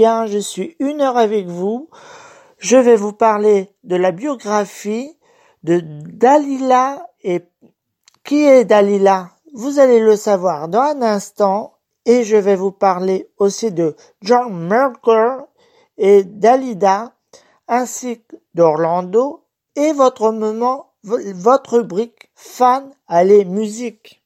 [0.00, 1.88] je suis une heure avec vous.
[2.58, 5.16] Je vais vous parler de la biographie
[5.62, 7.42] de Dalila et
[8.24, 9.30] qui est Dalila?
[9.52, 11.74] Vous allez le savoir dans un instant
[12.06, 15.44] et je vais vous parler aussi de John Merker
[15.98, 17.12] et Dalida
[17.68, 19.44] ainsi que d'Orlando
[19.76, 24.19] et votre moment, votre rubrique fan allez musique.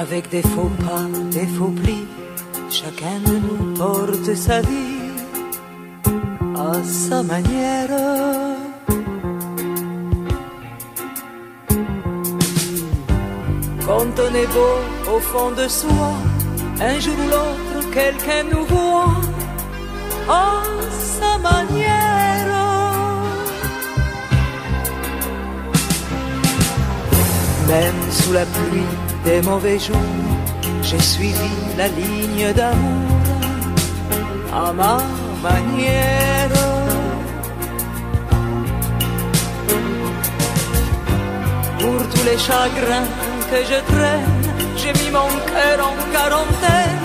[0.00, 2.06] Avec des faux pas, des faux plis,
[2.70, 5.12] chacun de nous porte sa vie
[6.56, 7.90] à sa manière.
[13.86, 16.12] Quand on est beau au fond de soi,
[16.80, 19.20] un jour ou l'autre, quelqu'un nous voit
[20.30, 22.46] à sa manière.
[27.68, 29.96] Même sous la pluie des mauvais jours,
[30.82, 33.18] j'ai suivi la ligne d'amour
[34.52, 34.98] à ma
[35.42, 36.48] manière.
[41.78, 43.08] Pour tous les chagrins
[43.50, 44.42] que je traîne,
[44.76, 47.00] j'ai mis mon cœur en quarantaine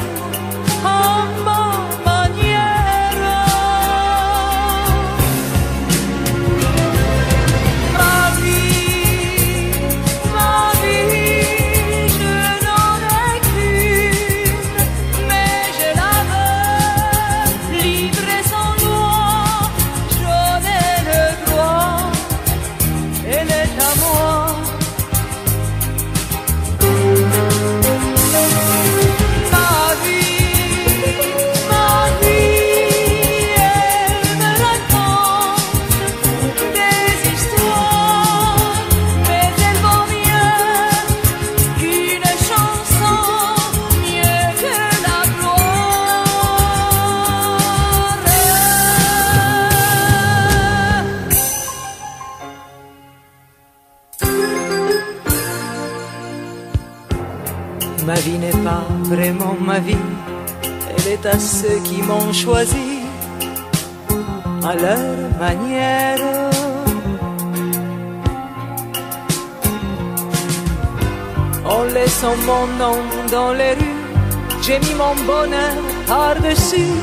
[74.65, 75.75] j'ai mis mon bonheur
[76.07, 76.97] par-dessus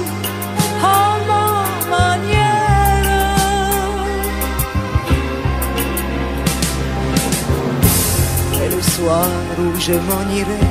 [0.82, 1.48] à ma
[1.96, 3.06] manière.
[8.62, 9.28] Et le soir
[9.60, 10.62] où je m'en irai,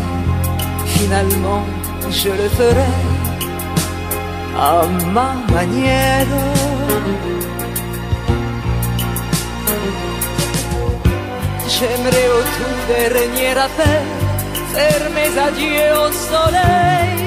[0.85, 1.63] finalement
[2.09, 2.91] je le ferai
[4.57, 4.85] à
[5.15, 6.33] ma manière.
[11.73, 14.20] J'aimerais au tout dernier appel faire
[15.13, 17.20] mes adieux au soleil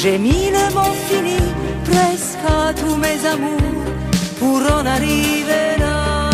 [0.00, 1.40] J'ai mis le mot fini
[1.90, 3.82] presque à tous mes amours
[4.38, 6.30] pour en arriver là,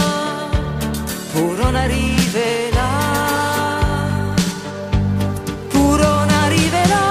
[1.33, 2.93] pour en arriver là,
[5.71, 7.09] pour en arriver là.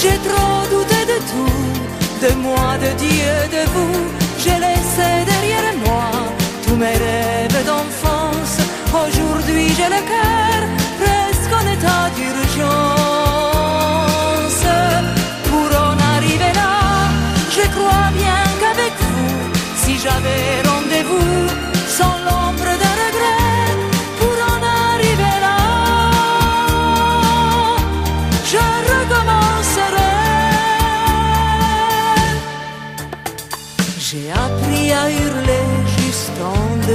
[0.00, 4.00] J'ai trop douté de tout, de moi, de Dieu, de vous.
[4.36, 6.10] J'ai laissé derrière moi
[6.66, 8.56] tous mes rêves d'enfance.
[9.02, 10.60] Aujourd'hui j'ai le cœur
[11.00, 12.89] presque en état d'urgence.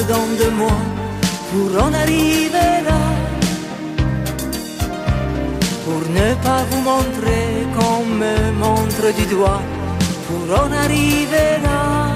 [0.06, 0.78] En dedans de moi
[1.52, 3.02] pour en arriver là.
[5.86, 9.62] Pour ne pas vous montrer qu'on me montre du doigt,
[10.28, 12.16] pour en arriver là.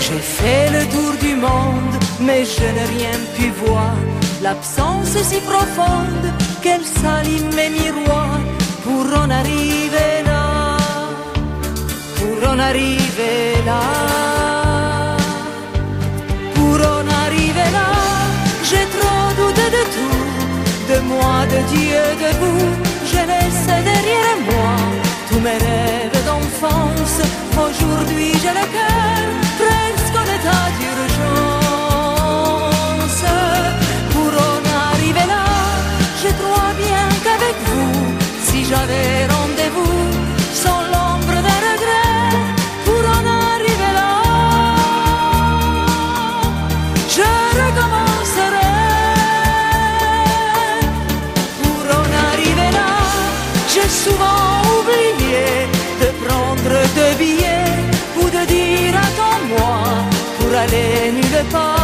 [0.00, 3.94] J'ai fait le tour du monde, mais je n'ai rien pu voir.
[4.42, 6.26] L'absence si profonde
[6.62, 8.40] qu'elle salit mes miroirs
[8.84, 10.76] pour en arriver là,
[12.16, 14.19] pour en arriver là,
[21.52, 22.66] de Dieu, de vous.
[23.12, 24.74] Je laisse derrière moi
[25.28, 27.18] tous mes rêves d'enfance.
[27.66, 29.22] Aujourd'hui, j'ai le cœur
[29.60, 32.00] presque en état d'urgence.
[34.12, 35.46] Pour en arriver là,
[36.22, 37.94] je crois bien qu'avec vous,
[38.48, 40.02] si j'avais rendez-vous,
[40.62, 40.80] sans
[61.42, 61.79] peux pas.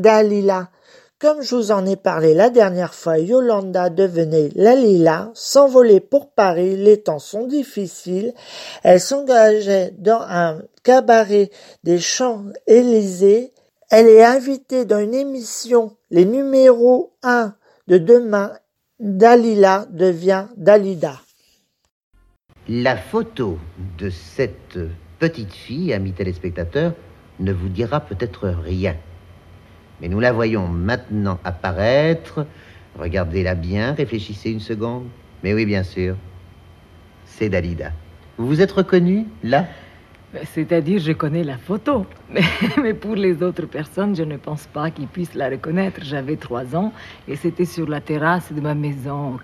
[0.00, 0.70] Dalila
[1.18, 6.76] Comme je vous en ai parlé la dernière fois, Yolanda devenait Lalila, s'envolait pour Paris,
[6.76, 8.32] les temps sont difficiles.
[8.82, 11.50] Elle s'engageait dans un cabaret
[11.84, 13.52] des Champs-Élysées.
[13.90, 17.54] Elle est invitée dans une émission, les numéros 1
[17.88, 18.52] de demain.
[18.98, 21.20] Dalila devient Dalida.
[22.68, 23.58] La photo
[23.98, 24.78] de cette
[25.18, 26.94] petite fille, amis téléspectateurs,
[27.40, 28.96] ne vous dira peut-être rien.
[30.00, 32.46] Mais nous la voyons maintenant apparaître.
[32.98, 35.04] Regardez-la bien, réfléchissez une seconde.
[35.42, 36.16] Mais oui, bien sûr.
[37.24, 37.92] C'est Dalida.
[38.36, 39.66] Vous vous êtes reconnu là?
[40.32, 42.06] Ben, C'est-à-dire, je connais la photo.
[42.32, 42.42] Mais,
[42.80, 46.00] mais pour les autres personnes, je ne pense pas qu'ils puissent la reconnaître.
[46.04, 46.92] J'avais trois ans
[47.26, 49.40] et c'était sur la terrasse de ma maison au.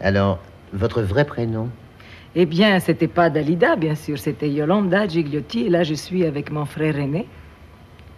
[0.00, 0.38] Alors,
[0.74, 1.70] votre vrai prénom?
[2.34, 4.18] Eh bien, c'était pas Dalida, bien sûr.
[4.18, 5.66] C'était Yolanda Gigliotti.
[5.66, 7.26] Et là, je suis avec mon frère aîné,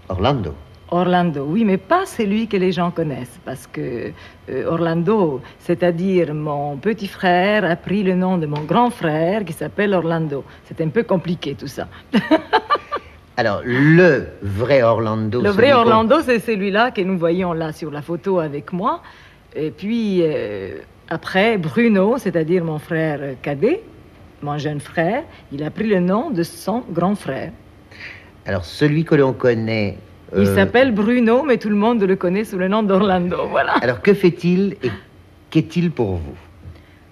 [0.08, 0.54] Orlando.
[0.92, 1.44] Orlando.
[1.48, 3.40] Oui, mais pas celui que les gens connaissent.
[3.44, 4.12] Parce que
[4.50, 9.54] euh, Orlando, c'est-à-dire mon petit frère, a pris le nom de mon grand frère qui
[9.54, 10.44] s'appelle Orlando.
[10.66, 11.88] C'est un peu compliqué tout ça.
[13.38, 15.40] Alors, le vrai Orlando.
[15.40, 19.02] Le vrai Orlando, c'est celui-là que nous voyons là sur la photo avec moi.
[19.56, 20.76] Et puis, euh,
[21.08, 23.82] après, Bruno, c'est-à-dire mon frère cadet,
[24.42, 27.52] mon jeune frère, il a pris le nom de son grand frère.
[28.44, 29.96] Alors, celui que l'on connaît.
[30.34, 33.36] Il euh, s'appelle Bruno, mais tout le monde le connaît sous le nom d'Orlando.
[33.50, 33.72] Voilà.
[33.82, 34.90] Alors, que fait-il et
[35.50, 36.36] qu'est-il pour vous?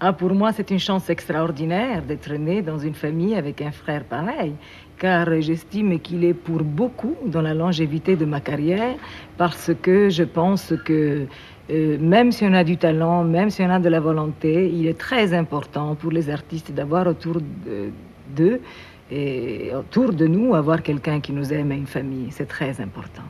[0.01, 4.05] Ah, pour moi, c'est une chance extraordinaire d'être né dans une famille avec un frère
[4.05, 4.55] pareil,
[4.99, 8.95] car j'estime qu'il est pour beaucoup dans la longévité de ma carrière,
[9.37, 11.27] parce que je pense que
[11.71, 14.87] euh, même si on a du talent, même si on a de la volonté, il
[14.87, 17.91] est très important pour les artistes d'avoir autour de-
[18.35, 18.61] d'eux
[19.11, 22.29] et autour de nous, avoir quelqu'un qui nous aime et une famille.
[22.31, 23.23] C'est très important.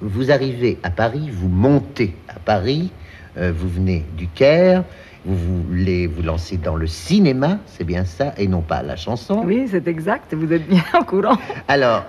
[0.00, 2.90] Vous arrivez à Paris, vous montez à Paris,
[3.36, 4.84] euh, vous venez du Caire,
[5.24, 9.42] vous voulez vous lancer dans le cinéma, c'est bien ça, et non pas la chanson.
[9.44, 11.36] Oui, c'est exact, vous êtes bien au courant.
[11.68, 12.04] Alors,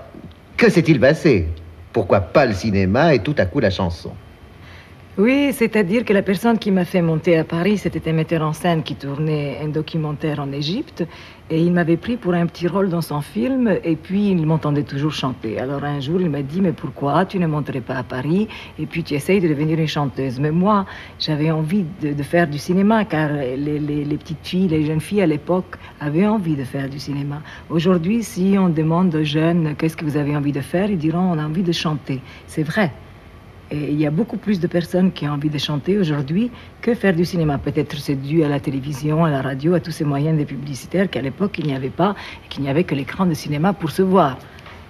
[0.55, 1.47] que s'est-il passé?
[1.91, 4.11] Pourquoi pas le cinéma et tout à coup la chanson?
[5.17, 8.53] Oui, c'est-à-dire que la personne qui m'a fait monter à Paris, c'était un metteur en
[8.53, 11.05] scène qui tournait un documentaire en Égypte.
[11.49, 13.77] Et il m'avait pris pour un petit rôle dans son film.
[13.83, 15.59] Et puis, il m'entendait toujours chanter.
[15.59, 18.47] Alors, un jour, il m'a dit Mais pourquoi tu ne monterais pas à Paris
[18.79, 20.39] Et puis, tu essayes de devenir une chanteuse.
[20.39, 20.85] Mais moi,
[21.19, 25.75] j'avais envie de, faire du cinéma, car les petites filles, les jeunes filles à l'époque
[25.99, 27.41] avaient envie de faire du cinéma.
[27.69, 31.33] Aujourd'hui, si on demande aux jeunes Qu'est-ce que vous avez envie de faire Ils diront
[31.33, 32.21] On a envie de chanter.
[32.47, 32.93] C'est vrai.
[33.71, 36.51] Et il y a beaucoup plus de personnes qui ont envie de chanter aujourd'hui
[36.81, 37.57] que faire du cinéma.
[37.57, 41.09] Peut-être c'est dû à la télévision, à la radio, à tous ces moyens de publicitaires
[41.09, 43.91] qu'à l'époque il n'y avait pas et qu'il n'y avait que l'écran de cinéma pour
[43.91, 44.37] se voir.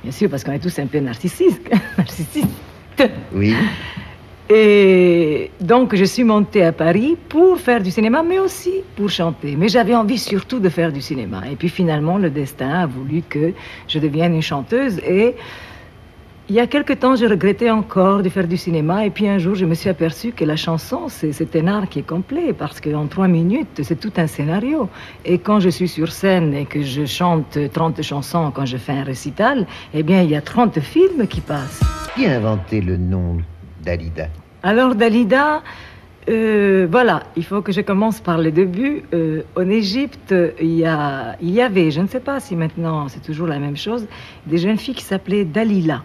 [0.02, 1.70] Bien sûr, parce qu'on est tous un peu narcissistes.
[1.98, 2.48] narcissistes.
[3.34, 3.56] Oui.
[4.50, 9.56] Et donc je suis montée à Paris pour faire du cinéma, mais aussi pour chanter.
[9.56, 11.44] Mais j'avais envie surtout de faire du cinéma.
[11.52, 13.54] Et puis finalement, le destin a voulu que
[13.88, 15.36] je devienne une chanteuse et
[16.52, 19.38] il y a quelque temps, je regrettais encore de faire du cinéma, et puis un
[19.38, 22.82] jour, je me suis aperçue que la chanson, c'est un art qui est complet, parce
[22.82, 24.90] qu'en trois minutes, c'est tout un scénario.
[25.24, 28.92] Et quand je suis sur scène et que je chante 30 chansons quand je fais
[28.92, 31.80] un récital, eh bien, il y a 30 films qui passent.
[32.16, 33.38] Qui a inventé le nom
[33.82, 34.28] d'Alida?
[34.62, 35.64] Alors, Dalida,
[36.28, 39.04] euh, voilà, il faut que je commence par le début.
[39.14, 43.08] Euh, en Égypte, il y, a, il y avait, je ne sais pas si maintenant
[43.08, 44.06] c'est toujours la même chose,
[44.48, 46.04] des jeunes filles qui s'appelaient Dalila.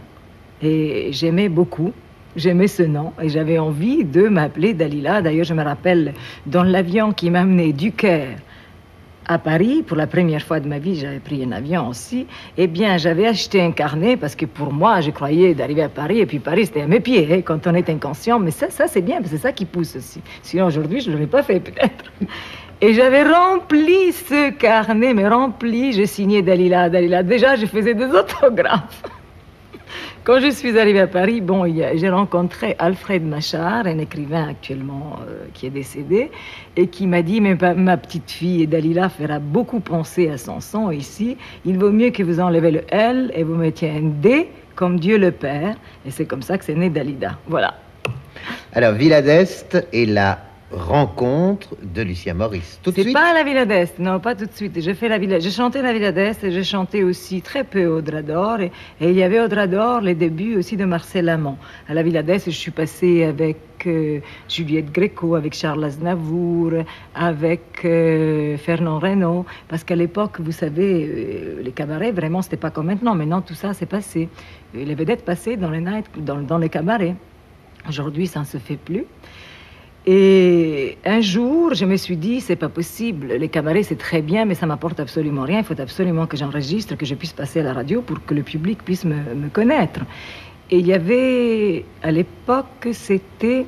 [0.63, 1.93] Et j'aimais beaucoup.
[2.37, 5.23] J'aimais ce nom et j'avais envie de m'appeler Dalila.
[5.23, 6.13] D'ailleurs, je me rappelle
[6.45, 8.37] dans l'avion qui m'amenait du Caire
[9.29, 12.27] à Paris, pour la première fois de ma vie, j'avais pris un avion aussi.
[12.57, 16.21] Eh bien, j'avais acheté un carnet parce que pour moi, je croyais d'arriver à Paris
[16.21, 18.39] et puis Paris, c'était à mes pieds hein, quand on est inconscient.
[18.39, 20.21] Mais ça, ça c'est bien, c'est ça qui pousse aussi.
[20.43, 22.13] Sinon, aujourd'hui, je ne l'aurais pas fait peut-être.
[22.81, 27.23] Et j'avais rempli ce carnet, mais rempli, je signais Dalila, Dalila.
[27.23, 29.03] Déjà, je faisais des autographes.
[30.27, 35.45] Quand je suis arrivée à Paris, bon, j'ai rencontré Alfred Machar, un écrivain actuellement euh,
[35.55, 36.33] qui est décédé,
[36.75, 40.91] et qui m'a dit, mais ma petite fille Dalila fera beaucoup penser à son son
[40.91, 41.37] ici.
[41.65, 45.17] Il vaut mieux que vous enlevez le L et vous mettiez un D comme Dieu
[45.17, 45.77] le Père.
[46.05, 47.39] Et c'est comme ça que c'est né Dalida.
[47.47, 47.75] Voilà.
[48.73, 50.41] Alors, Villa d'Est est la
[50.73, 52.81] rencontre de Lucien Maurice.
[52.83, 53.13] Tout de suite.
[53.13, 54.81] pas à la Villa d'Est, non, pas tout de suite.
[54.81, 57.87] J'ai fait la Villa, j'ai chanté la Villa d'Est et j'ai chanté aussi très peu
[57.87, 58.61] Audra d'Or.
[58.61, 61.57] Et, et il y avait Audra d'Or, les débuts aussi de Marcel Amont.
[61.89, 66.73] À la Villa d'Est, je suis passée avec euh, Juliette Gréco, avec Charles Aznavour,
[67.15, 69.47] avec euh, Fernand Reynaud.
[69.69, 73.15] Parce qu'à l'époque, vous savez, euh, les cabarets, vraiment, c'était pas comme maintenant.
[73.15, 74.29] Maintenant, tout ça s'est passé.
[74.75, 77.15] Les vedettes passaient dans les nights, dans, dans les cabarets.
[77.89, 79.05] Aujourd'hui, ça ne se fait plus.
[80.09, 83.27] Et un jour, je me suis dit, c'est pas possible.
[83.39, 85.59] Les cabarets, c'est très bien, mais ça m'apporte absolument rien.
[85.59, 88.43] Il faut absolument que j'enregistre, que je puisse passer à la radio pour que le
[88.43, 90.01] public puisse me, me connaître.
[90.71, 93.67] Et il y avait, à l'époque, c'était.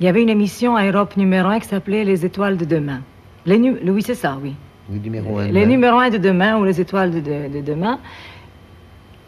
[0.00, 3.02] Il y avait une émission à Europe numéro 1 qui s'appelait Les étoiles de demain.
[3.44, 4.54] Les nu- Oui, c'est ça, oui.
[4.90, 5.48] Le numéro un.
[5.48, 7.98] Les numéros 1 de demain ou les étoiles de, de- de demain.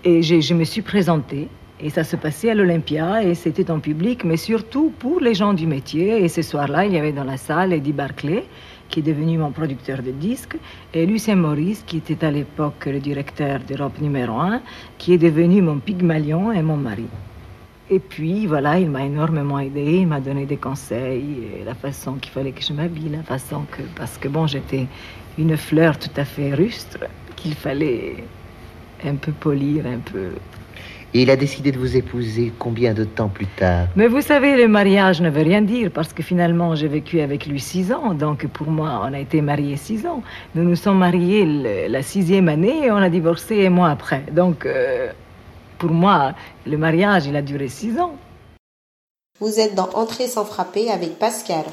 [0.05, 1.49] Et je me suis présentée.
[1.81, 5.55] Et ça se passait à l'Olympia et c'était en public, mais surtout pour les gens
[5.55, 6.25] du métier.
[6.25, 8.45] Et ce soir-là, il y avait dans la salle Eddie Barclay,
[8.89, 10.57] qui est devenu mon producteur de disques,
[10.93, 14.61] et Lucien Maurice, qui était à l'époque le directeur d'Europe numéro 1,
[14.97, 17.07] qui est devenu mon pygmalion et mon mari.
[17.91, 22.33] Et puis, voilà, il m'a énormément aidé, il m'a donné des conseils, la façon qu'il
[22.33, 23.83] fallait que je m'habille, la façon que...
[23.97, 24.87] Parce que, bon, j'étais
[25.39, 26.99] une fleur tout à fait rustre,
[27.37, 28.17] qu'il fallait
[29.05, 30.33] un peu polir, un peu...
[31.15, 34.57] Et il a décidé de vous épouser combien de temps plus tard Mais vous savez,
[34.57, 38.13] le mariage ne veut rien dire, parce que finalement, j'ai vécu avec lui six ans,
[38.13, 40.23] donc pour moi, on a été mariés six ans.
[40.55, 44.23] Nous nous sommes mariés le- la sixième année et on a divorcé un mois après.
[44.33, 45.11] Donc, euh,
[45.79, 46.35] pour moi,
[46.67, 48.15] le mariage, il a duré six ans.
[49.41, 51.65] Vous êtes dans Entrer sans frapper avec Pascal.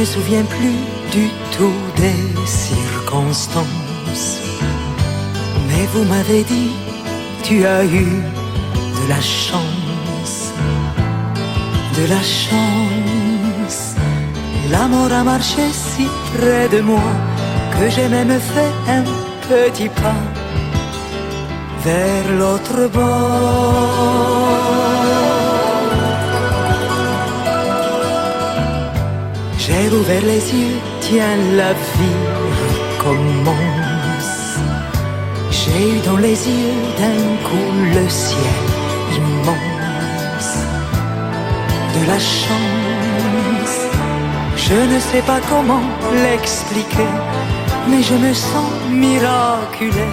[0.00, 0.78] Me souviens plus
[1.12, 4.30] du tout des circonstances.
[5.68, 6.70] Mais vous m'avez dit,
[7.42, 8.06] tu as eu
[8.98, 10.52] de la chance,
[11.98, 13.80] de la chance.
[14.70, 17.10] L'amour a marché si près de moi
[17.74, 19.04] que j'ai même fait un
[19.50, 20.24] petit pas
[21.84, 24.20] vers l'autre bord.
[29.70, 32.22] J'ai ouvert les yeux, tiens, la vie
[32.98, 34.32] recommence.
[35.50, 38.64] J'ai eu dans les yeux d'un coup le ciel
[39.16, 40.52] immense.
[41.94, 43.76] De la chance,
[44.56, 45.82] je ne sais pas comment
[46.24, 47.12] l'expliquer,
[47.88, 50.10] mais je me sens miraculé.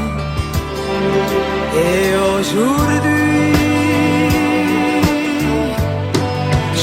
[1.85, 3.53] Et aujourd'hui,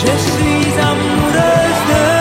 [0.00, 2.13] je suis amoureuse de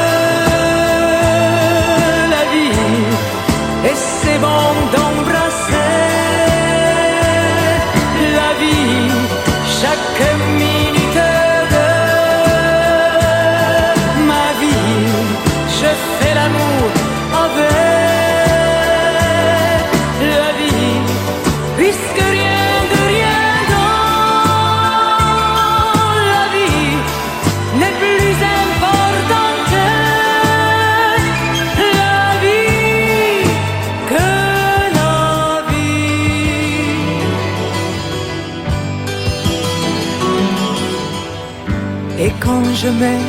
[42.99, 43.25] mets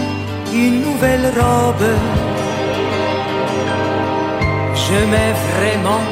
[0.52, 1.88] une nouvelle robe,
[4.74, 6.04] je mets vraiment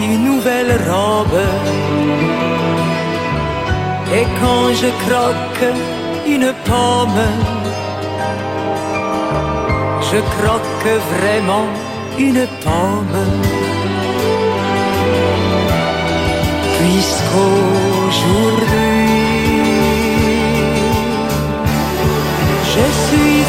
[0.00, 1.40] une nouvelle robe.
[4.16, 5.66] Et quand je croque
[6.26, 7.24] une pomme,
[10.10, 11.68] je croque vraiment
[12.18, 13.18] une pomme.
[16.78, 19.23] Puisqu'aujourd'hui,
[22.76, 23.43] je suis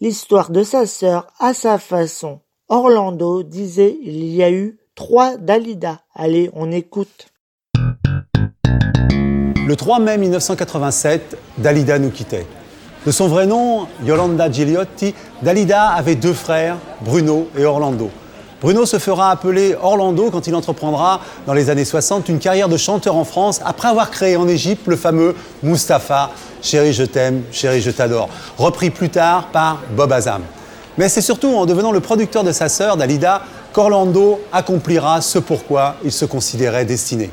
[0.00, 2.40] l'histoire de sa sœur à sa façon.
[2.68, 6.00] Orlando disait il y a eu trois Dalida.
[6.14, 7.28] Allez, on écoute.
[9.66, 12.46] Le 3 mai 1987, Dalida nous quittait.
[13.06, 18.10] De son vrai nom, Yolanda Gigliotti, Dalida avait deux frères, Bruno et Orlando.
[18.60, 22.76] Bruno se fera appeler Orlando quand il entreprendra, dans les années 60, une carrière de
[22.76, 27.80] chanteur en France après avoir créé en Égypte le fameux Mustapha, Chérie je t'aime, chérie
[27.80, 30.42] je t'adore, repris plus tard par Bob Azam.
[30.98, 33.42] Mais c'est surtout en devenant le producteur de sa sœur, Dalida,
[33.72, 37.30] qu'Orlando accomplira ce pourquoi il se considérait destiné.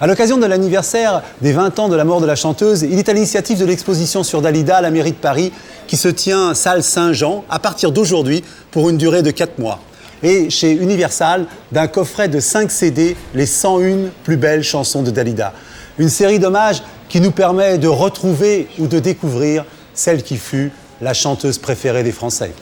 [0.00, 3.08] À l'occasion de l'anniversaire des 20 ans de la mort de la chanteuse, il est
[3.08, 5.52] à l'initiative de l'exposition sur Dalida à la mairie de Paris
[5.86, 9.78] qui se tient salle Saint-Jean à partir d'aujourd'hui pour une durée de 4 mois.
[10.22, 15.52] Et chez Universal, d'un coffret de 5 CD, les 101 plus belles chansons de Dalida.
[15.98, 21.14] Une série d'hommages qui nous permet de retrouver ou de découvrir celle qui fut la
[21.14, 22.52] chanteuse préférée des Français.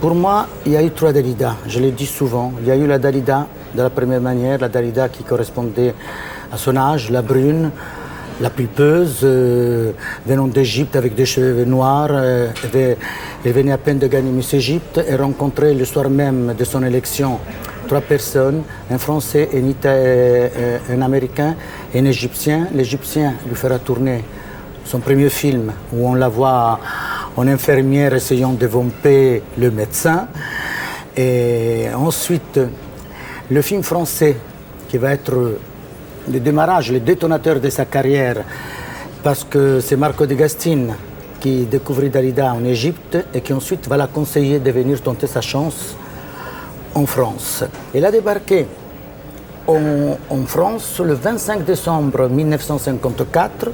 [0.00, 2.52] Pour moi, il y a eu trois Dalida, je l'ai dit souvent.
[2.60, 5.94] Il y a eu la Dalida de la première manière, la Dalida qui correspondait
[6.52, 7.70] à son âge, la brune,
[8.40, 9.92] la pulpeuse, euh,
[10.26, 12.10] venant d'Égypte avec des cheveux noirs.
[12.10, 12.48] euh,
[13.44, 16.82] elle, venait à peine de gagner Miss Égypte et rencontrait le soir même de son
[16.82, 17.38] élection
[17.86, 21.54] trois personnes, un Français, un, euh, un Américain
[21.94, 22.68] et un Égyptien.
[22.74, 24.24] L'Égyptien lui fera tourner
[24.84, 26.80] son premier film où on la voit
[27.36, 30.28] en infirmière essayant de vomper le médecin.
[31.16, 32.60] Et ensuite,
[33.50, 34.36] le film français
[34.88, 35.58] qui va être
[36.32, 38.44] le démarrage, le détonateur de sa carrière,
[39.22, 40.94] parce que c'est Marco de Gastine
[41.40, 45.40] qui découvrit Dalida en Égypte et qui ensuite va la conseiller de venir tenter sa
[45.40, 45.96] chance
[46.94, 47.64] en France.
[47.94, 48.66] Elle a débarqué
[49.66, 53.70] en, France le 25 décembre 1954.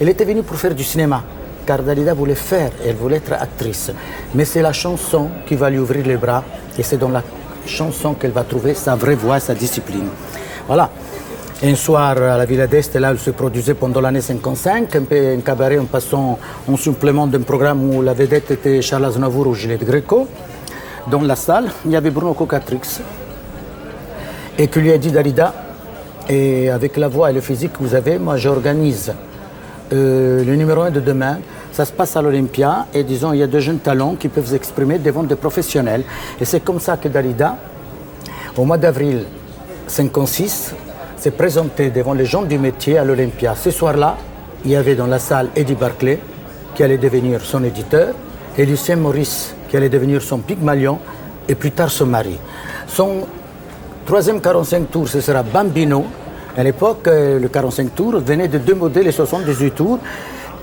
[0.00, 1.22] Elle était venue pour faire du cinéma,
[1.66, 3.90] car Dalida voulait faire, elle voulait être actrice.
[4.34, 6.44] Mais c'est la chanson qui va lui ouvrir les bras,
[6.78, 7.22] et c'est dans la
[7.66, 10.08] chanson qu'elle va trouver sa vraie voix, sa discipline.
[10.66, 10.90] Voilà.
[11.60, 15.02] Un soir à la Villa d'Est, là, elle se produisait pendant l'année 55, un
[15.34, 19.54] un cabaret en passant en supplément d'un programme où la vedette était Charles Aznavour ou
[19.54, 20.28] Gillette Greco.
[21.10, 23.00] Dans la salle, il y avait Bruno Cocatrix,
[24.56, 25.52] et que lui a dit Dalida,
[26.28, 29.12] et avec la voix et le physique que vous avez, moi j'organise
[29.92, 31.38] euh, le numéro 1 de demain.
[31.72, 34.46] Ça se passe à l'Olympia et disons, il y a de jeunes talents qui peuvent
[34.46, 36.04] s'exprimer devant des professionnels.
[36.40, 37.56] Et c'est comme ça que Dalida,
[38.56, 39.24] au mois d'avril
[39.88, 40.74] 56,
[41.18, 43.54] s'est présenté devant les gens du métier à l'Olympia.
[43.56, 44.16] Ce soir-là,
[44.64, 46.20] il y avait dans la salle Eddie Barclay,
[46.74, 48.14] qui allait devenir son éditeur,
[48.56, 50.98] et Lucien Maurice, qui allait devenir son Pygmalion,
[51.48, 52.38] et plus tard son mari.
[52.86, 53.26] Son
[54.06, 56.04] troisième 45 tours, ce sera Bambino.
[56.56, 59.98] À l'époque, euh, le 45 tours venait de deux modèles et 78 tours.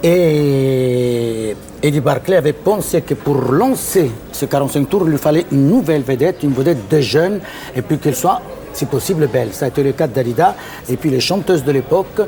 [0.04, 5.68] Et Eddie Barclay avait pensé que pour lancer ce 45 tours, il lui fallait une
[5.68, 7.40] nouvelle vedette, une vedette de jeune,
[7.76, 8.42] et puis qu'elle soit,
[8.76, 9.50] si possible, belle.
[9.54, 10.56] Ça a été le cas Dalida.
[10.90, 12.22] Et puis les chanteuses de l'époque,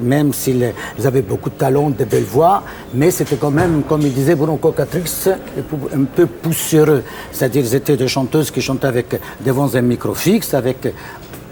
[0.00, 0.72] même s'ils
[1.04, 2.62] avaient beaucoup de talent, de belles voix,
[2.94, 7.02] mais c'était quand même, comme il disait Bruno Cocatrix, un peu poussiéreux.
[7.30, 10.92] C'est-à-dire, ils étaient des chanteuses qui chantaient avec, devant un micro fixe, avec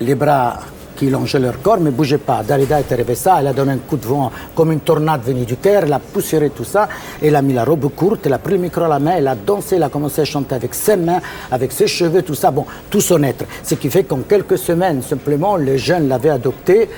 [0.01, 0.59] les bras
[1.03, 2.45] qui longeaient leur corps, mais ne bougeaient pas.
[2.45, 5.45] Dalida est arrivée ça, elle a donné un coup de vent comme une tornade venue
[5.45, 6.89] du cœur, elle a poussiéré tout ça,
[7.21, 9.27] elle a mis la robe courte, elle a pris le micro à la main, elle
[9.27, 12.53] a dansé, elle a commencé à chanter avec ses mains, avec ses cheveux, tout ça,
[12.53, 13.45] bon, tout son être.
[13.65, 16.89] Ce qui fait qu'en quelques semaines, simplement, les jeunes l'avaient adopté.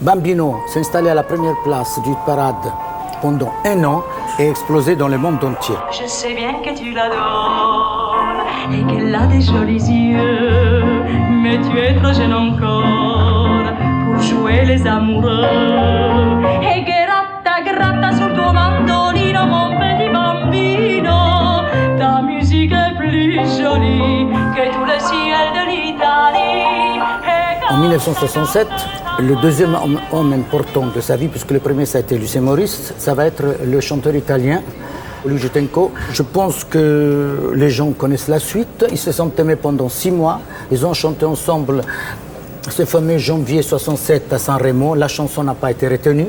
[0.00, 2.66] Bambino s'est installé à la première place du parade
[3.20, 4.02] pendant un an
[4.40, 5.76] et explosé dans le monde entier.
[5.92, 10.82] Je sais bien que tu l'adores et qu'elle a des jolis yeux,
[11.44, 13.21] mais tu es trop jeune encore
[14.64, 15.44] les amoureux.
[16.62, 18.10] Et gratta, gratta
[18.52, 19.42] mandolino,
[20.12, 21.20] bambino,
[21.98, 22.20] ta
[23.56, 24.26] jolie
[24.90, 27.00] le ciel de l'Italie.
[27.70, 28.68] En 1967,
[29.20, 32.42] le deuxième homme, homme important de sa vie, puisque le premier ça a été Lucien
[32.42, 34.62] Maurice, ça va être le chanteur italien
[35.24, 35.92] Luigi Tenco.
[36.12, 38.84] Je pense que les gens connaissent la suite.
[38.90, 40.40] Ils se sont aimés pendant six mois.
[40.70, 41.82] Ils ont chanté ensemble
[42.70, 44.94] ce fameux janvier 67 à San Remo.
[44.94, 46.28] La chanson n'a pas été retenue.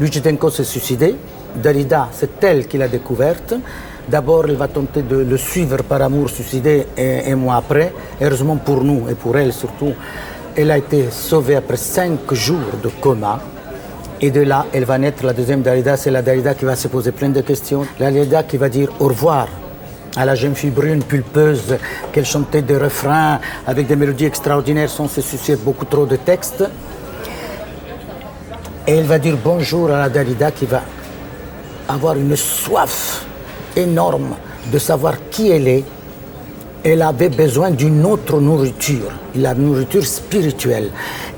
[0.00, 1.14] Luigi Tenco s'est suicidé.
[1.54, 3.54] Dalida, c'est elle qui l'a découverte.
[4.08, 7.92] D'abord, elle va tenter de le suivre par amour suicidé et un mois après.
[8.20, 9.92] Heureusement pour nous et pour elle surtout,
[10.56, 13.40] elle a été sauvée après cinq jours de coma.
[14.20, 15.96] Et de là, elle va naître la deuxième Dalida.
[15.96, 17.86] C'est la Dalida qui va se poser plein de questions.
[18.00, 19.48] La Dalida qui va dire au revoir
[20.16, 21.76] à la jeune fille brune, pulpeuse,
[22.12, 26.64] qu'elle chantait des refrains avec des mélodies extraordinaires sans se soucier beaucoup trop de textes.
[28.86, 30.82] Et elle va dire bonjour à la Dalida qui va
[31.88, 33.24] avoir une soif
[33.76, 34.34] énorme
[34.70, 35.84] de savoir qui elle est,
[36.84, 40.90] elle avait besoin d'une autre nourriture, la nourriture spirituelle.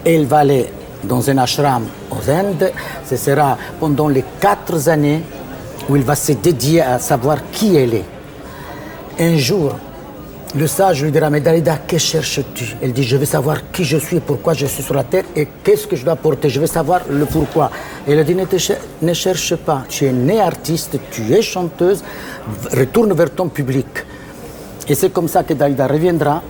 [0.04, 0.66] Elle va aller
[1.04, 2.72] dans un ashram aux Indes.
[3.04, 5.22] Ce sera pendant les quatre années
[5.88, 8.04] où il va se dédier à savoir qui elle est.
[9.18, 9.77] Un jour,
[10.57, 12.77] le sage lui dira, mais Dalida, que cherches-tu?
[12.83, 15.48] Elle dit, je veux savoir qui je suis, pourquoi je suis sur la terre et
[15.62, 16.48] qu'est-ce que je dois porter.
[16.48, 17.70] Je veux savoir le pourquoi.
[18.09, 19.85] Elle dit, ne, cherche pas.
[19.88, 22.03] Tu es née artiste, tu es chanteuse,
[22.72, 23.87] retourne vers ton public.
[24.88, 26.42] Et c'est comme ça que Dalida reviendra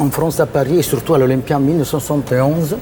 [0.00, 2.76] en France, à Paris et surtout à l'Olympia en 1971.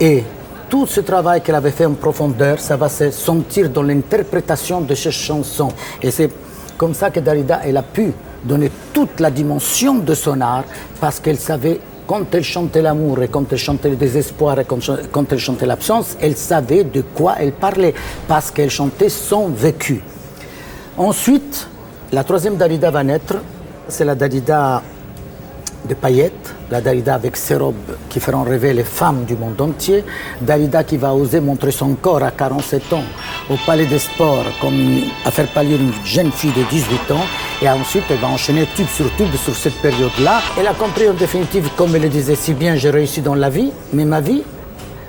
[0.00, 0.22] Et
[0.68, 4.94] tout ce travail qu'elle avait fait en profondeur, ça va se sentir dans l'interprétation de
[4.94, 5.68] ces chansons.
[6.02, 6.30] Et c'est
[6.76, 8.12] comme ça que Dalida, elle a pu
[8.44, 10.64] donner toute la dimension de son art,
[11.00, 15.32] parce qu'elle savait, quand elle chantait l'amour et quand elle chantait le désespoir et quand,
[15.32, 17.94] elle chantait l'absence, elle savait de quoi elle parlait,
[18.28, 20.02] parce qu'elle chantait son vécu.
[20.96, 21.68] Ensuite,
[22.12, 23.36] la troisième Dalida va naître,
[23.88, 24.82] c'est la Dalida
[25.86, 27.74] de paillettes, la Dalida avec ses robes
[28.08, 30.04] qui feront rêver les femmes du monde entier,
[30.40, 33.02] Dalida qui va oser montrer son corps à 47 ans
[33.50, 37.24] au Palais des Sports comme à faire pâlir une jeune fille de 18 ans
[37.62, 40.40] et ensuite elle va enchaîner tube sur tube sur cette période-là.
[40.58, 43.48] Elle a compris en définitive, comme elle le disait si bien, j'ai réussi dans la
[43.50, 44.42] vie, mais ma vie,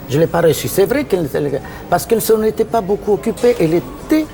[0.10, 0.68] je ne l'ai pas réussi.
[0.68, 4.26] C'est vrai qu'elle, elle- parce qu'elle s'en était pas beaucoup occupée, elle était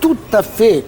[0.00, 0.84] tout à fait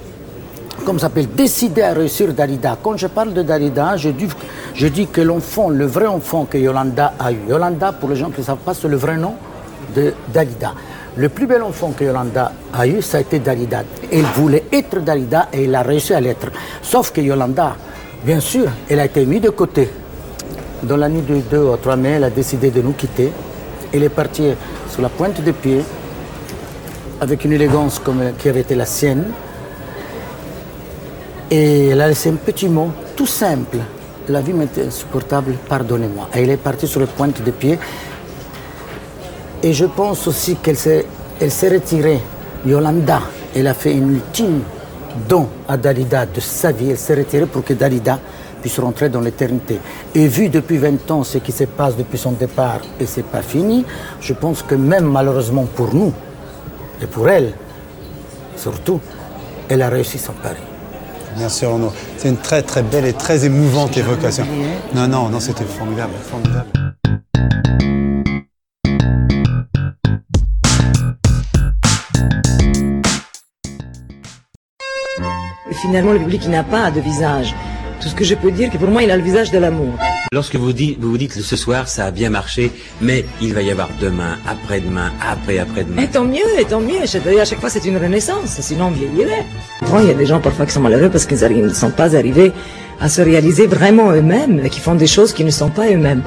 [0.84, 2.76] comme ça s'appelle, décidé à réussir Dalida.
[2.82, 7.32] Quand je parle de Dalida, je dis, que l'enfant, le vrai enfant que Yolanda a
[7.32, 7.38] eu.
[7.48, 9.34] Yolanda, pour les gens qui ne savent pas, c'est le vrai nom
[9.94, 10.74] de Dalida.
[11.16, 13.84] Le plus bel enfant que Yolanda a eu, ça a été Dalida.
[14.12, 16.48] Elle voulait être Dalida et elle a réussi à l'être.
[16.82, 17.76] Sauf que Yolanda,
[18.24, 19.88] bien sûr, elle a été mise de côté.
[20.82, 23.32] Dans la nuit du 2 au 3 mai, elle a décidé de nous quitter.
[23.92, 24.48] Elle est partie
[24.90, 25.84] sur la pointe des pieds,
[27.20, 28.02] avec une élégance
[28.38, 29.26] qui avait été la sienne.
[31.50, 33.78] Et elle a laissé un petit mot tout simple.
[34.28, 36.28] La vie m'était insupportable, pardonnez-moi.
[36.34, 37.78] Et elle est partie sur la pointe des pieds.
[39.62, 41.06] Et je pense aussi qu'elle s'est,
[41.40, 42.20] elle s'est retirée.
[42.66, 43.20] Yolanda,
[43.54, 44.62] elle a fait une ultime
[45.28, 46.90] don à Dalida de sa vie.
[46.90, 48.18] Elle s'est retirée pour que Dalida
[48.64, 49.78] puisse rentrer dans l'éternité.
[50.14, 53.42] Et vu depuis 20 ans ce qui se passe depuis son départ, et c'est pas
[53.42, 53.84] fini,
[54.22, 56.14] je pense que même malheureusement pour nous,
[57.02, 57.52] et pour elle,
[58.56, 59.00] surtout,
[59.68, 60.73] elle a réussi son pari.
[61.38, 61.92] Merci Orlando.
[62.16, 64.46] C'est une très très belle et très émouvante évocation.
[64.94, 66.68] Non, non, non, c'était formidable, formidable.
[75.82, 77.54] Finalement, le public n'a pas de visage.
[78.04, 79.94] Tout ce que je peux dire, que pour moi, il a le visage de l'amour.
[80.30, 83.62] Lorsque vous, dites, vous vous dites ce soir ça a bien marché, mais il va
[83.62, 86.02] y avoir demain, après-demain, après-après-demain.
[86.02, 87.00] Et tant mieux, et tant mieux.
[87.00, 88.60] À chaque fois, c'est une renaissance.
[88.60, 89.46] Sinon, on vieillirait.
[89.90, 92.14] Bon, il y a des gens parfois qui sont malheureux parce qu'ils ne sont pas
[92.14, 92.52] arrivés
[93.00, 96.22] à se réaliser vraiment eux-mêmes, et qui font des choses qui ne sont pas eux-mêmes.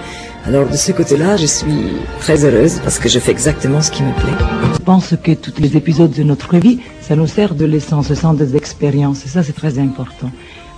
[0.48, 4.02] Alors, de ce côté-là, je suis très heureuse parce que je fais exactement ce qui
[4.02, 4.46] me plaît.
[4.74, 8.16] Je pense que tous les épisodes de notre vie, ça nous sert de leçons, ce
[8.16, 10.32] sont des expériences, et ça c'est très important.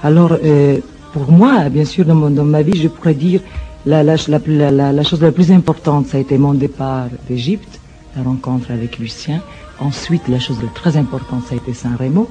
[0.04, 0.80] Alors, euh,
[1.14, 3.42] pour moi, bien sûr, dans, ma vie, je pourrais dire
[3.86, 7.80] la, la, chose la plus importante, ça a été mon départ d'Égypte,
[8.16, 9.42] la rencontre avec Lucien.
[9.80, 12.30] Ensuite, la chose la très importante, ça a été Saint Remo.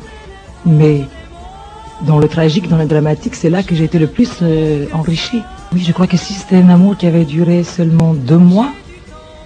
[0.64, 1.02] Mais
[2.06, 5.42] dans le tragique, dans le dramatique, c'est là que j'ai été le plus euh, enrichi.
[5.72, 8.70] Oui, je crois que si c'était un amour qui avait duré seulement deux mois,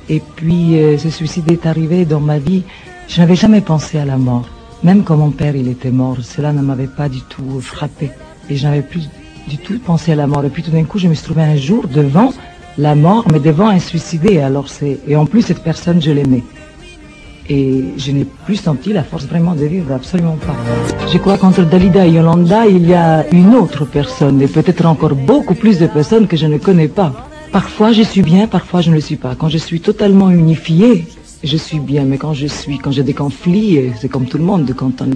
[0.08, 2.62] et puis euh, ce suicide est arrivé dans ma vie,
[3.08, 4.48] je n'avais jamais pensé à la mort.
[4.84, 8.10] Même quand mon père était mort, cela ne m'avait pas du tout frappé.
[8.50, 9.08] Et je n'avais plus
[9.48, 10.44] du tout pensé à la mort.
[10.44, 12.32] Et puis tout d'un coup, je me suis trouvé un jour devant
[12.78, 14.40] la mort, mais devant un suicidé.
[14.40, 16.42] Alors c'est et en plus cette personne, je l'aimais.
[17.48, 20.56] Et je n'ai plus senti la force vraiment de vivre, absolument pas.
[21.12, 25.14] Je crois qu'entre Dalida et Yolanda, il y a une autre personne, et peut-être encore
[25.14, 27.28] beaucoup plus de personnes que je ne connais pas.
[27.50, 29.34] Parfois je suis bien, parfois je ne le suis pas.
[29.34, 31.04] Quand je suis totalement unifiée,
[31.44, 34.38] je suis bien, mais quand je suis, quand j'ai des conflits, euh, c'est comme tout
[34.38, 35.10] le monde, quand on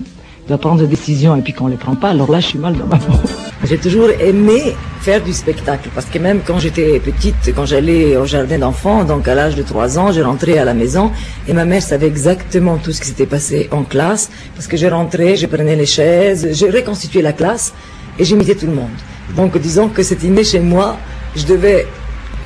[0.49, 2.59] doit prendre des décisions et puis qu'on ne les prend pas, alors là je suis
[2.59, 3.12] mal dans ma peau.
[3.65, 8.27] J'ai toujours aimé faire du spectacle parce que même quand j'étais petite, quand j'allais au
[8.27, 11.11] jardin d'enfants, donc à l'âge de 3 ans, je rentrais à la maison
[11.49, 14.87] et ma mère savait exactement tout ce qui s'était passé en classe parce que je
[14.87, 17.73] rentrais, je prenais les chaises, je reconstituais la classe
[18.19, 18.97] et j'imitais tout le monde.
[19.35, 20.97] Donc disons que c'est inné chez moi,
[21.35, 21.87] je devais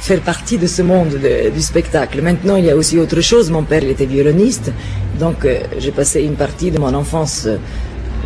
[0.00, 2.20] faire partie de ce monde de- du spectacle.
[2.22, 3.50] Maintenant, il y a aussi autre chose.
[3.50, 4.72] Mon père, il était violoniste,
[5.18, 7.56] donc euh, j'ai passé une partie de mon enfance euh,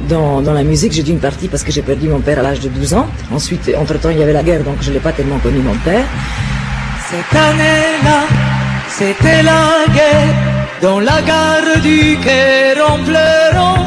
[0.09, 0.93] dans, dans la musique.
[0.93, 3.07] J'ai dit une partie parce que j'ai perdu mon père à l'âge de 12 ans.
[3.33, 6.05] Ensuite, entre-temps, il y avait la guerre, donc je n'ai pas tellement connu mon père.
[7.11, 8.21] Cette année-là,
[8.89, 10.35] c'était la guerre
[10.83, 13.79] dans la gare du cœur en pleurant,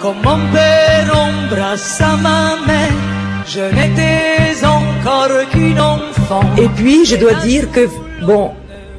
[0.00, 2.92] comme mon père embrassa ma mère,
[3.46, 4.87] je n'étais enfant.
[6.58, 7.88] Et puis, je dois dire que,
[8.26, 8.50] bon,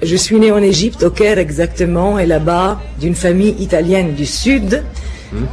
[0.02, 4.84] je suis née en Égypte, au Caire exactement, et là-bas, d'une famille italienne du Sud.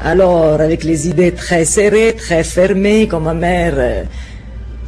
[0.02, 4.04] Alors, avec les idées très serrées, très fermées, comme ma mère, euh,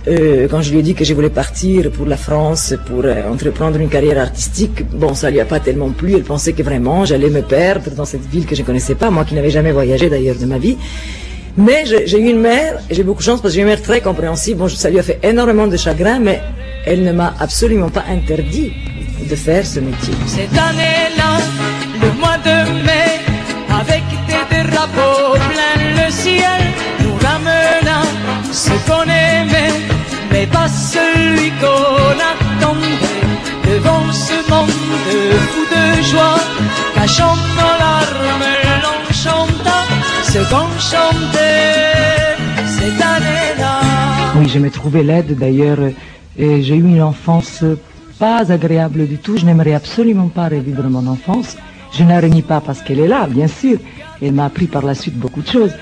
[0.09, 3.31] euh, quand je lui ai dit que je voulais partir pour la France, pour euh,
[3.31, 6.14] entreprendre une carrière artistique, bon, ça lui a pas tellement plu.
[6.14, 9.24] Elle pensait que vraiment, j'allais me perdre dans cette ville que je connaissais pas, moi
[9.26, 10.78] qui n'avais jamais voyagé d'ailleurs de ma vie.
[11.59, 14.01] Mais j'ai eu une mère, j'ai beaucoup de chance parce que j'ai une mère très
[14.01, 14.57] compréhensive.
[14.59, 16.40] Bon, ça lui a fait énormément de chagrin, mais
[16.87, 18.73] elle ne m'a absolument pas interdit
[19.29, 20.14] de faire ce métier.
[20.27, 21.38] Cette année-là,
[22.01, 23.11] le mois de mai,
[23.81, 26.61] avec des drapeaux plein le ciel,
[27.01, 28.03] nous ramena
[28.53, 29.75] ce qu'on aimait,
[30.31, 32.79] mais pas celui qu'on attendait.
[33.68, 36.38] Devant ce monde fou de joie,
[36.94, 37.48] cachant
[40.38, 43.81] ce qu'on chantait cette année-là.
[44.37, 45.79] Oui, je me trouvais laide d'ailleurs.
[46.38, 47.64] et J'ai eu une enfance
[48.18, 49.37] pas agréable du tout.
[49.37, 51.57] Je n'aimerais absolument pas revivre mon enfance.
[51.92, 53.79] Je ne la renie pas parce qu'elle est là, bien sûr.
[54.22, 55.72] Elle m'a appris par la suite beaucoup de choses.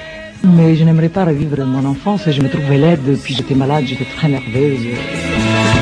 [0.45, 2.23] Mais je n'aimerais pas revivre mon enfance.
[2.27, 4.87] Je me trouvais laide, puis j'étais malade, j'étais très nerveuse.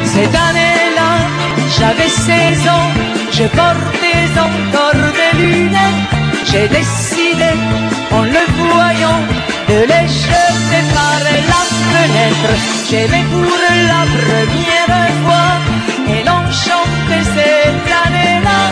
[0.04, 1.10] Cette année-là,
[1.78, 2.90] j'avais 16 ans,
[3.30, 6.24] je portais encore des lunettes.
[6.46, 7.50] J'ai décidé,
[8.16, 9.20] en le voyant,
[9.68, 9.78] de
[10.24, 11.60] jeter par la
[11.92, 12.52] fenêtre.
[12.88, 13.58] J'aimais pour
[13.92, 15.50] la première fois,
[16.12, 18.62] et l'on chantait cette année-là,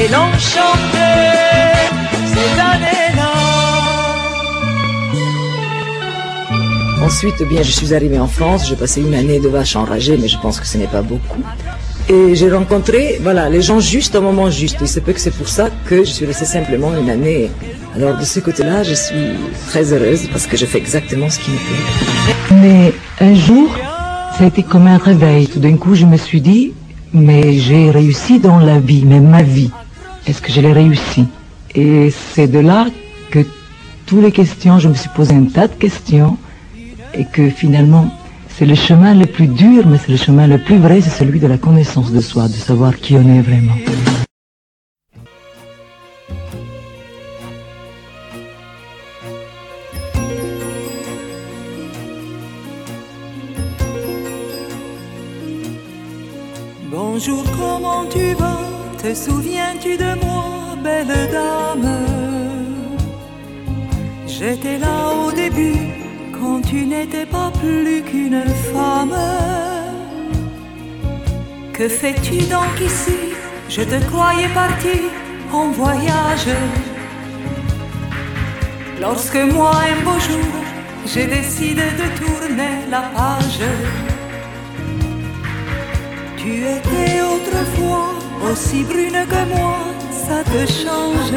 [0.00, 1.88] et l'on chantait
[2.32, 3.32] cette année-là.
[7.04, 10.16] Ensuite, eh bien, je suis arrivée en France, j'ai passé une année de vache enragée,
[10.16, 11.42] mais je pense que ce n'est pas beaucoup.
[12.08, 14.76] Et j'ai rencontré, voilà, les gens juste au moment juste.
[14.82, 17.50] Il se peut que c'est pour ça que je suis restée simplement une année.
[17.96, 19.30] Alors, de ce côté-là, je suis
[19.68, 22.60] très heureuse parce que je fais exactement ce qui me plaît.
[22.60, 23.74] Mais un jour,
[24.36, 25.46] ça a été comme un réveil.
[25.46, 26.72] Tout d'un coup, je me suis dit,
[27.14, 29.70] mais j'ai réussi dans la vie, mais ma vie,
[30.26, 31.24] est-ce que je l'ai réussi?
[31.74, 32.86] Et c'est de là
[33.30, 33.38] que
[34.04, 36.36] toutes les questions, je me suis posé un tas de questions,
[37.14, 38.12] et que finalement,
[38.56, 41.40] c'est le chemin le plus dur, mais c'est le chemin le plus vrai, c'est celui
[41.40, 43.74] de la connaissance de soi, de savoir qui on est vraiment.
[56.92, 58.60] Bonjour, comment tu vas?
[59.02, 61.90] Te souviens-tu de moi, belle dame?
[64.28, 66.03] J'étais là au début,
[66.44, 69.16] quand tu n'étais pas plus qu'une femme.
[71.72, 73.18] Que fais-tu donc ici?
[73.68, 74.96] Je te croyais parti
[75.52, 76.50] en voyage.
[79.00, 80.54] Lorsque moi, un beau jour,
[81.10, 83.62] j'ai décidé de tourner la page.
[86.36, 88.10] Tu étais autrefois
[88.48, 89.78] aussi brune que moi,
[90.26, 91.34] ça te change.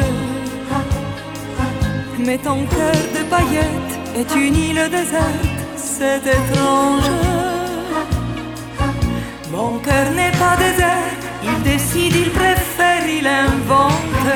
[2.26, 7.10] Mais ton cœur de paillettes est une île déserte, c'est étrange.
[9.50, 11.10] Mon cœur n'est pas désert,
[11.42, 14.28] il décide, il préfère, il invente.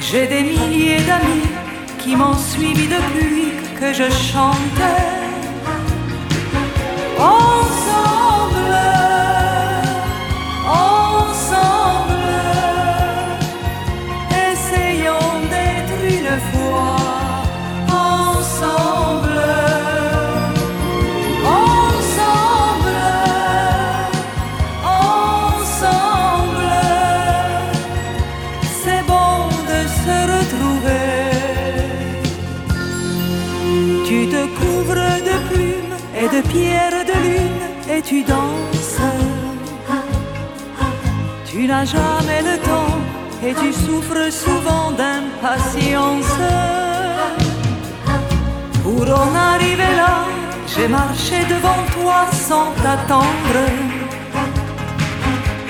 [0.00, 1.48] J'ai des milliers d'amis
[1.98, 5.10] qui m'ont suivi depuis que je chantais.
[7.18, 8.76] Ensemble,
[38.04, 39.00] tu danses.
[41.46, 42.98] Tu n'as jamais le temps
[43.44, 46.32] et tu souffres souvent d'impatience.
[48.82, 50.24] Pour en arriver là,
[50.74, 53.60] j'ai marché devant toi sans t'attendre.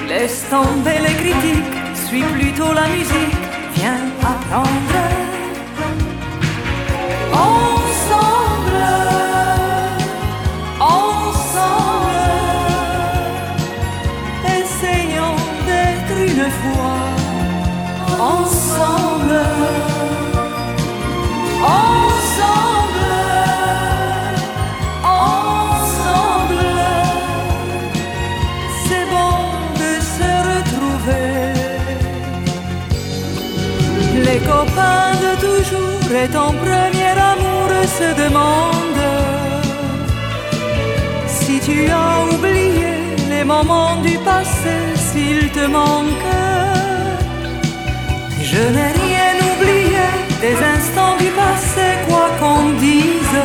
[0.09, 1.75] Laisse tomber les critiques,
[2.07, 3.37] suis plutôt la musique,
[3.75, 5.03] viens apprendre.
[7.33, 7.82] Ensemble,
[34.33, 37.69] Tes copains de toujours et ton premier amour
[37.99, 39.11] se demandent
[41.27, 42.93] si tu as oublié
[43.29, 44.77] les moments du passé,
[45.07, 46.39] s'ils te manquent.
[48.51, 50.07] Je n'ai rien oublié
[50.41, 53.43] des instants du passé, quoi qu'on dise.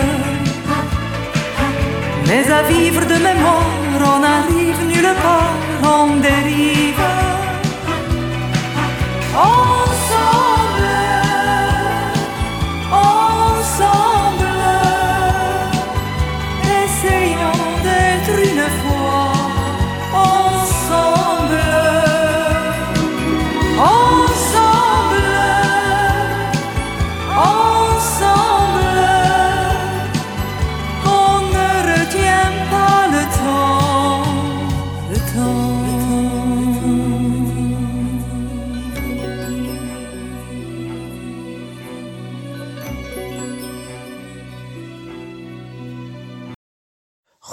[2.28, 7.08] Mais à vivre de mémoire, on arrive nulle part, on dérive.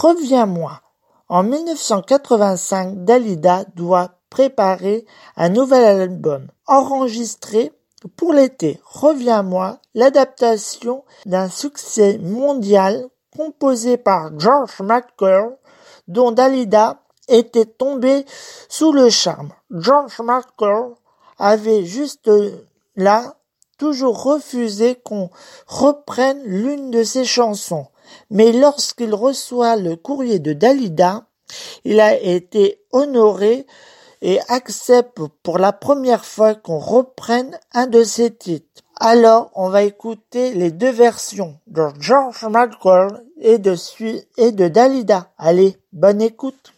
[0.05, 0.83] Reviens-moi.
[1.31, 7.73] En 1985, Dalida doit préparer un nouvel album enregistré
[8.15, 8.83] pour l'été.
[8.85, 15.57] Reviens-moi, l'adaptation d'un succès mondial composé par George McCall
[16.07, 18.27] dont Dalida était tombée
[18.69, 19.55] sous le charme.
[19.71, 20.93] George McCall
[21.39, 22.31] avait juste
[22.95, 23.37] là
[23.79, 25.31] toujours refusé qu'on
[25.67, 27.87] reprenne l'une de ses chansons.
[28.31, 31.27] Mais lorsqu'il reçoit le courrier de Dalida,
[31.85, 33.67] il a été honoré
[34.23, 38.83] et accepte pour la première fois qu'on reprenne un de ses titres.
[39.01, 43.75] Alors, on va écouter les deux versions de George McCall et de,
[44.39, 45.31] et de Dalida.
[45.37, 46.74] Allez, bonne écoute.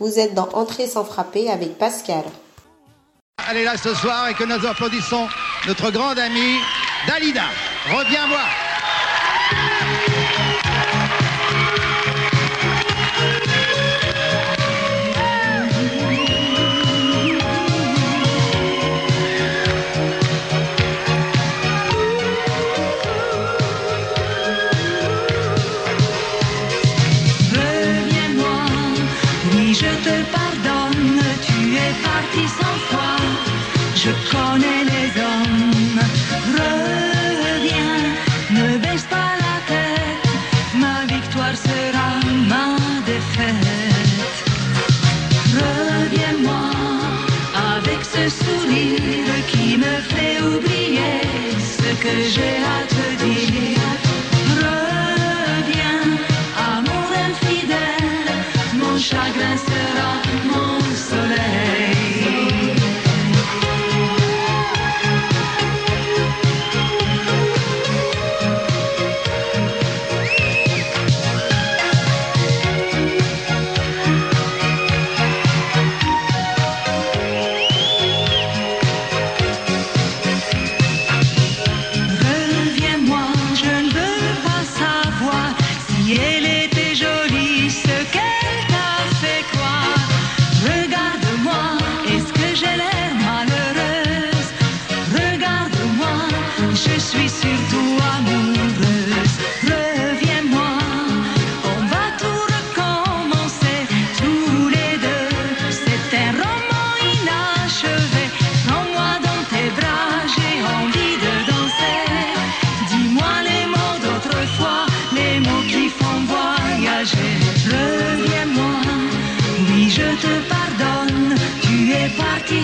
[0.00, 2.22] Vous êtes dans Entrée sans frapper avec Pascal.
[3.50, 5.26] Elle est là ce soir et que nous applaudissons
[5.66, 6.58] notre grande amie
[7.06, 7.46] Dalida.
[7.90, 8.48] Reviens voir.
[34.08, 36.00] Je connais les hommes.
[36.58, 38.00] Reviens,
[38.50, 40.28] ne baisse pas la tête,
[40.82, 42.08] ma victoire sera
[42.52, 42.66] ma
[43.04, 44.36] défaite.
[45.60, 46.70] Reviens-moi
[47.74, 51.20] avec ce sourire qui me fait oublier
[51.76, 52.97] ce que j'ai à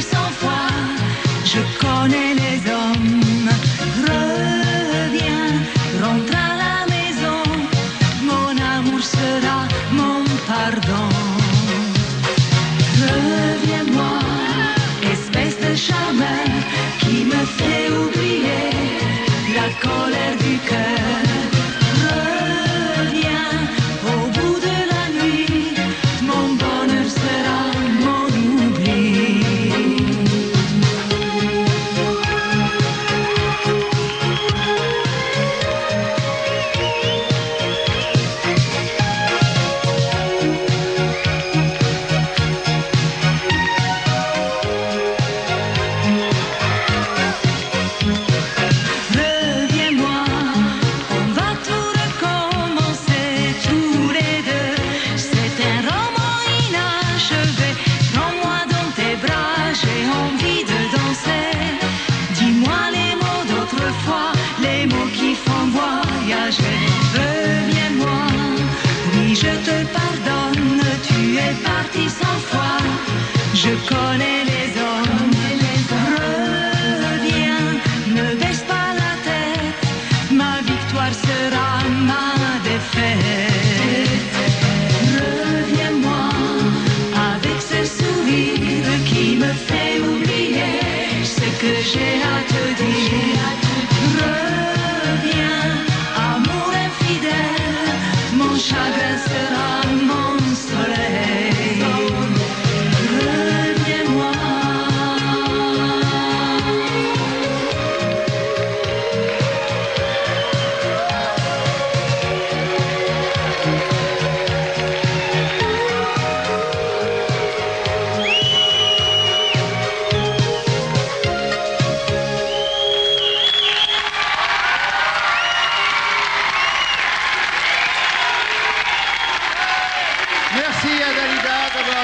[0.01, 0.68] sans foi,
[1.45, 2.24] je connais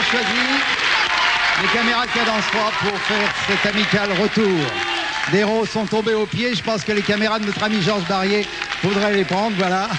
[0.02, 0.80] Choisi
[1.62, 4.66] les caméras de Cadence 3 pour faire cet amical retour.
[5.30, 6.54] Des roses sont tombés aux pieds.
[6.54, 8.46] Je pense que les caméras de notre ami Georges Barrier,
[8.82, 9.54] faudrait les prendre.
[9.58, 9.88] Voilà.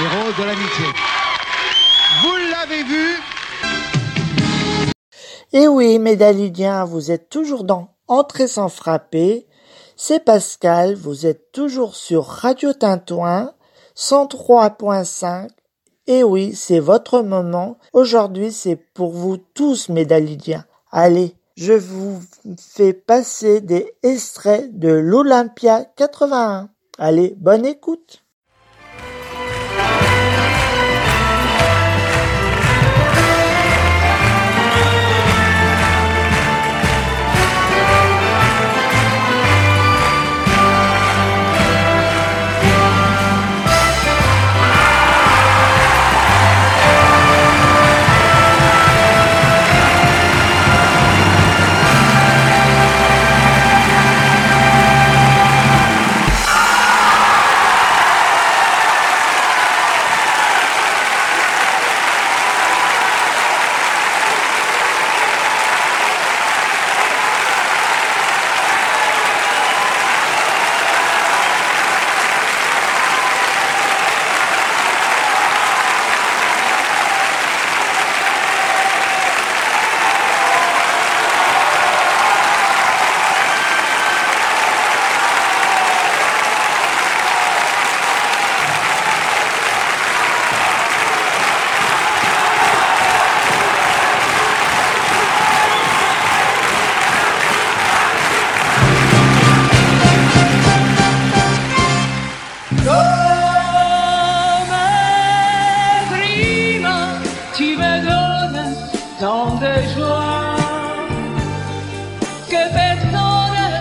[0.00, 0.86] Les roses de l'amitié.
[2.22, 3.20] Vous l'avez vu
[5.52, 9.46] Et oui, mes Dalidiens, vous êtes toujours dans Entrée sans frapper.
[9.96, 13.52] C'est Pascal, vous êtes toujours sur Radio Tintouin
[13.96, 15.48] 103.5.
[16.06, 17.78] Et oui, c'est votre moment.
[17.92, 20.64] Aujourd'hui, c'est pour vous tous, mes Dalidiens.
[20.90, 22.20] Allez, je vous
[22.58, 26.70] fais passer des extraits de l'Olympia 81.
[26.98, 28.24] Allez, bonne écoute.
[109.20, 110.56] Tant de joie
[112.48, 113.74] que personne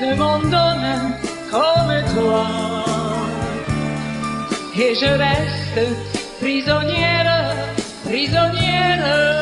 [0.00, 1.14] ne m'en donne
[1.50, 2.46] comme toi.
[4.74, 5.80] Et je reste
[6.40, 7.54] prisonnière,
[8.04, 9.35] prisonnière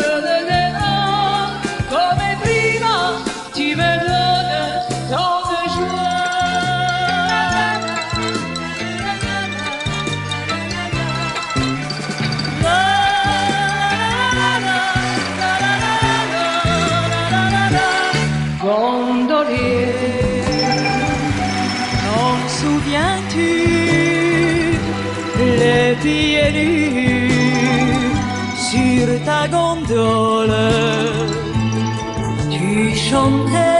[30.04, 30.68] gondole?
[32.50, 33.73] Tu chantais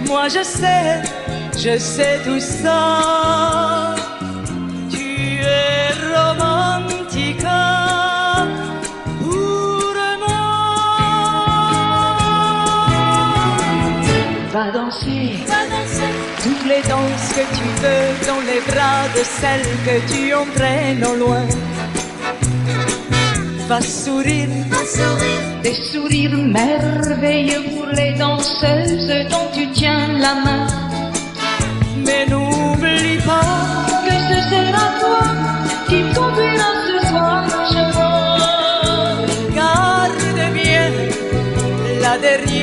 [0.00, 1.02] mais moi je sais,
[1.56, 3.94] je sais tout ça.
[4.90, 7.62] Tu es romantica
[9.20, 10.44] pour moi.
[14.52, 19.66] Va danser, va danser toutes les danses que tu veux dans les bras de celle
[19.86, 21.46] que tu entraînes au loin.
[23.68, 30.66] Va sourire, va sourire, des sourires merveilleux les danseuses dont tu tiens la main.
[32.04, 33.50] Mais n'oublie pas
[34.06, 35.22] que ce sera toi
[35.88, 39.26] qui conduira ce soir chemin.
[39.54, 40.90] Garde bien
[42.00, 42.55] la dernière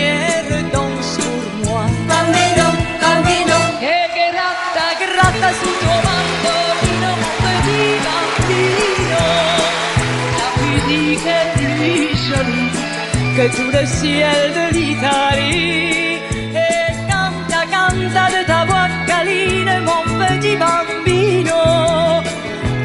[13.36, 16.20] que tout le ciel de l'Italie.
[16.66, 21.62] Et canta, canta de ta voix câline, mon petit bambino.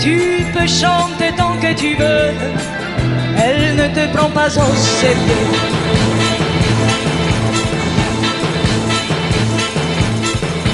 [0.01, 2.31] Tu peux chanter tant que tu veux,
[3.45, 5.49] elle ne te prend pas au sérieux.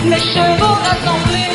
[0.07, 1.54] Les chevaux rassemblés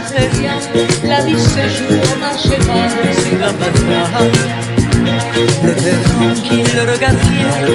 [0.00, 0.52] la feria,
[1.04, 3.14] la vie se joue au marché par les
[5.62, 7.18] Le ferrant qui le regarde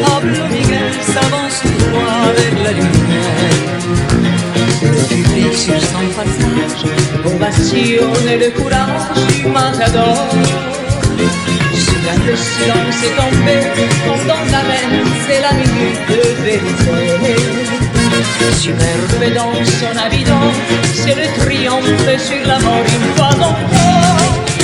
[0.06, 3.62] Pablo Miguel s'avance droit avec la lumière.
[4.82, 6.82] Le public sur son passage,
[7.26, 10.28] ovationne le courage du matador.
[11.74, 13.58] Sur le silence est tombé,
[14.28, 14.98] dans la veine,
[15.28, 17.85] c'est la minute de vérité
[18.54, 20.52] superbe dans son habitant,
[20.94, 24.55] c'est le triomphe sur la mort une fois encore.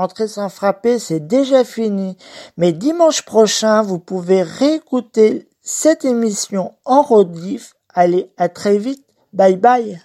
[0.00, 2.16] Entrée sans frapper, c'est déjà fini.
[2.56, 7.74] Mais dimanche prochain, vous pouvez réécouter cette émission en rediff.
[7.92, 9.04] Allez, à très vite.
[9.34, 10.00] Bye bye.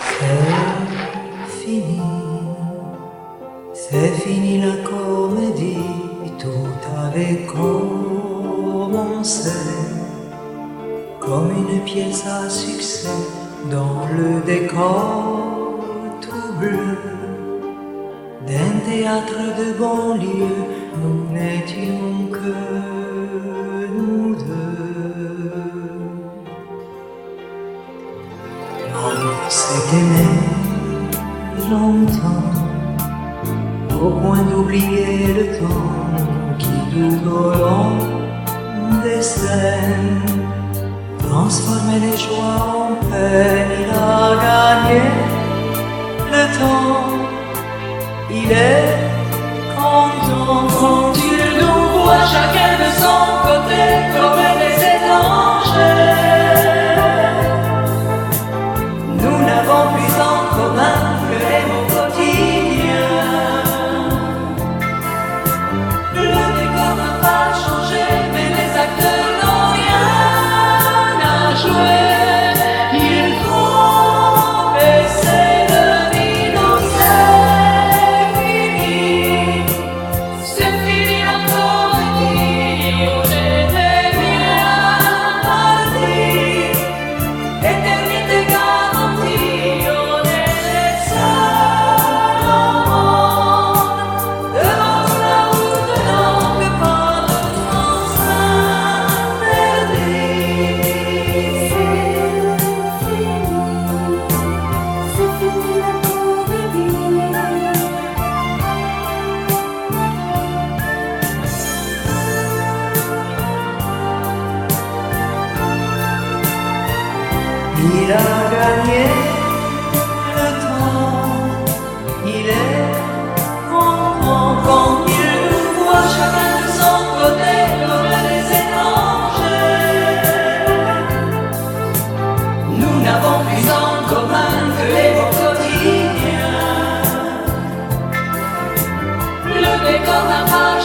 [0.00, 0.26] C'est
[1.62, 2.00] fini,
[3.72, 5.76] c'est fini la comédie,
[6.40, 6.66] tout
[6.98, 8.30] avait commencé
[11.30, 13.08] comme une pièce à succès
[13.70, 15.78] dans le décor
[16.20, 16.98] tout bleu
[18.48, 20.64] d'un théâtre de banlieue,
[21.00, 22.56] nous n'étions que
[23.96, 25.52] nous deux.
[28.92, 30.26] On s'est aimé
[31.70, 32.50] longtemps,
[34.04, 37.92] au point d'oublier le temps qui tout au long
[39.04, 40.49] des scènes
[41.30, 43.70] transformait les joies en peine.
[43.82, 45.02] Il a gagné
[46.34, 47.06] le temps,
[48.30, 48.96] il est
[49.76, 53.82] content quand il nous voit chacun de son côté
[54.14, 54.59] comme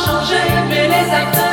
[0.05, 1.44] changé, mais les acteurs